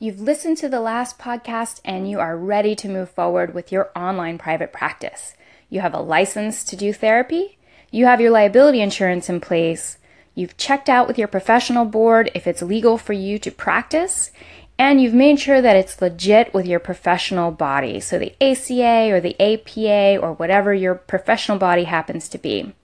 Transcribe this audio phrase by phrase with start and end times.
[0.00, 3.92] You've listened to the last podcast and you are ready to move forward with your
[3.94, 5.34] online private practice.
[5.70, 7.58] You have a license to do therapy,
[7.92, 9.98] you have your liability insurance in place,
[10.34, 14.32] you've checked out with your professional board if it's legal for you to practice,
[14.76, 19.20] and you've made sure that it's legit with your professional body, so the ACA or
[19.20, 22.74] the APA or whatever your professional body happens to be.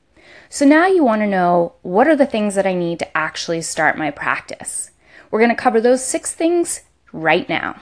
[0.48, 3.62] So now you want to know what are the things that I need to actually
[3.62, 4.92] start my practice.
[5.29, 6.82] We're going to cover those six things
[7.12, 7.80] right now.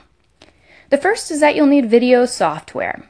[0.89, 3.07] The first is that you'll need video software.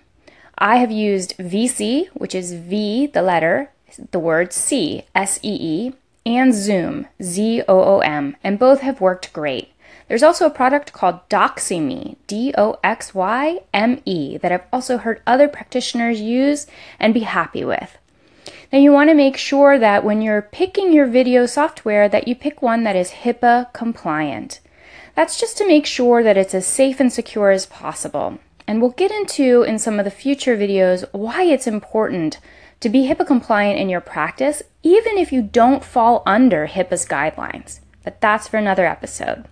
[0.57, 3.71] I have used VSee, which is V, the letter,
[4.11, 5.93] the word C, S E E,
[6.25, 9.69] and Zoom, Z O O M, and both have worked great.
[10.07, 14.97] There's also a product called Doxy.me, D O X Y M E, that I've also
[14.97, 16.67] heard other practitioners use
[16.99, 17.97] and be happy with.
[18.73, 22.35] Now you want to make sure that when you're picking your video software that you
[22.35, 24.59] pick one that is HIPAA compliant.
[25.19, 28.39] That's just to make sure that it's as safe and secure as possible.
[28.65, 32.39] And we'll get into in some of the future videos why it's important
[32.80, 37.81] to be HIPAA compliant in your practice, even if you don't fall under HIPAA's guidelines.
[38.05, 39.44] But that's for another episode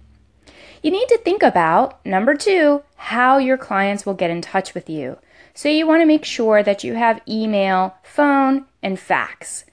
[0.83, 4.89] you need to think about number two, how your clients will get in touch with
[4.89, 5.17] you.
[5.53, 9.65] So you want to make sure that you have email, phone, and fax.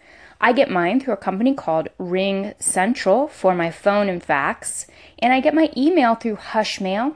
[0.44, 4.86] I get mine through a company called RingCentral for my phone and fax,
[5.18, 7.14] and I get my email through Hushmail.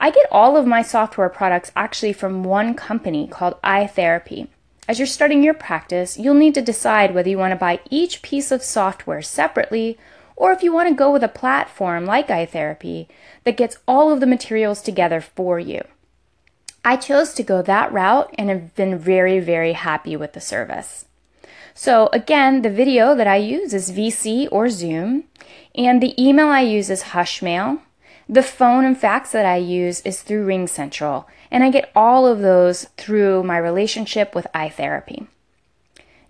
[0.00, 4.48] I get all of my software products actually from one company called iTherapy.
[4.88, 8.22] As you're starting your practice, you'll need to decide whether you want to buy each
[8.22, 9.98] piece of software separately
[10.34, 13.08] or if you want to go with a platform like iTherapy
[13.44, 15.82] that gets all of the materials together for you.
[16.82, 21.04] I chose to go that route and have been very, very happy with the service.
[21.74, 25.24] So, again, the video that I use is VSee or Zoom,
[25.74, 27.80] and the email I use is Hushmail.
[28.28, 32.40] The phone and fax that I use is through RingCentral, and I get all of
[32.40, 35.26] those through my relationship with iTherapy.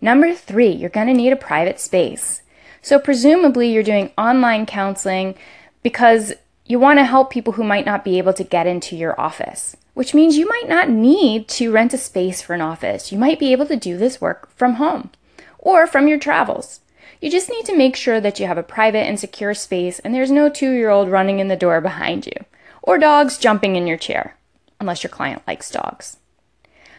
[0.01, 2.43] Number three, you're going to need a private space.
[2.83, 5.35] So, presumably, you're doing online counseling
[5.83, 6.35] because
[6.69, 9.75] you want to help people who might not be able to get into your office,
[9.95, 13.11] which means you might not need to rent a space for an office.
[13.11, 15.11] You might be able to do this work from home
[15.59, 16.81] or from your travels.
[17.23, 20.15] You just need to make sure that you have a private and secure space and
[20.15, 22.45] there's no two year old running in the door behind you
[22.83, 24.37] or dogs jumping in your chair,
[24.79, 26.19] unless your client likes dogs.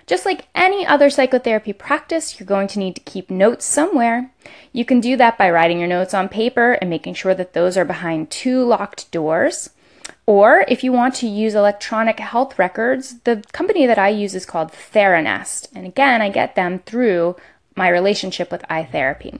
[0.09, 4.31] Just like any other psychotherapy practice, you're going to need to keep notes somewhere.
[4.73, 7.77] You can do that by writing your notes on paper and making sure that those
[7.77, 9.69] are behind two locked doors.
[10.25, 14.47] Or if you want to use electronic health records, the company that I use is
[14.47, 15.67] called Theranest.
[15.75, 17.35] And again, I get them through
[17.75, 19.37] my relationship with iTherapy.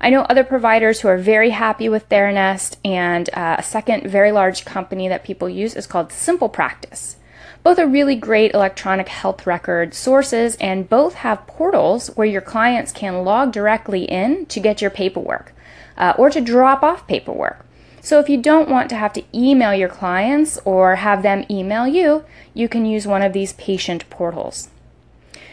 [0.00, 4.32] I know other providers who are very happy with Theranest, and uh, a second very
[4.32, 7.14] large company that people use is called SimplePractice.
[7.62, 12.90] Both are really great electronic health record sources, and both have portals where your clients
[12.90, 15.52] can log directly in to get your paperwork
[15.96, 17.64] uh, or to drop off paperwork.
[18.00, 21.86] So if you don't want to have to email your clients or have them email
[21.86, 24.68] you, you can use one of these patient portals.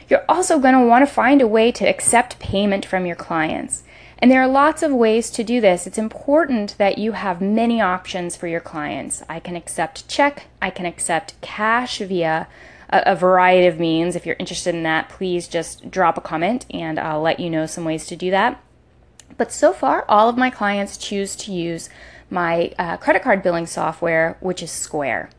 [0.09, 3.83] You're also going to want to find a way to accept payment from your clients.
[4.19, 5.87] And there are lots of ways to do this.
[5.87, 9.23] It's important that you have many options for your clients.
[9.29, 12.47] I can accept check, I can accept cash via
[12.89, 14.15] a, variety of means.
[14.15, 17.65] If you're interested in that, please just drop a comment and I'll let you know
[17.65, 18.61] some ways to do that.
[19.37, 21.89] But so far, all of my clients choose to use
[22.29, 25.29] my uh, credit card billing software, which is Square.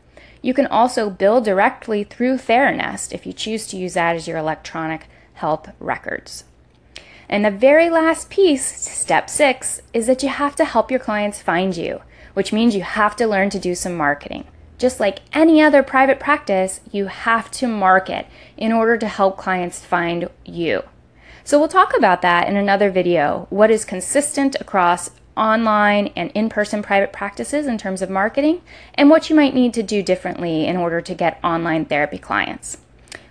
[0.41, 4.37] You can also bill directly through Theranest if you choose to use that as your
[4.37, 6.45] electronic health records.
[7.31, 11.41] And the very last piece, step six, is that you have to help your clients
[11.41, 12.01] find you,
[12.33, 14.45] which means you have to learn to do some marketing.
[14.77, 18.27] Just like any other private practice, you have to market
[18.57, 20.83] in order to help clients find you.
[21.45, 23.47] So we'll talk about that in another video.
[23.49, 28.61] What is consistent across online and in person private practices in terms of marketing,
[28.93, 32.77] and what you might need to do differently in order to get online therapy clients.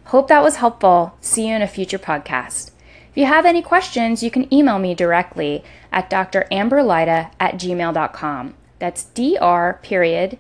[0.05, 1.15] Hope that was helpful.
[1.21, 2.71] See you in a future podcast.
[3.11, 8.55] If you have any questions, you can email me directly at dramberlyda at gmail.com.
[8.79, 10.39] That's dr period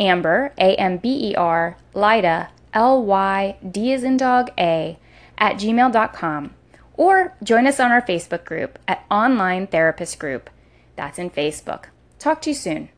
[0.00, 4.98] amber, A-M-B-E-R, Lyda, L-Y-D as in dog A,
[5.38, 6.54] at gmail.com.
[6.94, 10.50] Or join us on our Facebook group at Online Therapist Group.
[10.96, 11.86] That's in Facebook.
[12.18, 12.88] Talk to you soon.